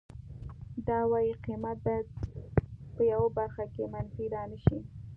د 0.87 0.89
وای 1.11 1.27
قیمت 1.43 1.77
باید 1.85 2.07
په 2.95 3.01
یوه 3.11 3.29
برخه 3.37 3.63
کې 3.73 3.91
منفي 3.93 4.25
را 4.33 4.43
نشي 4.51 4.79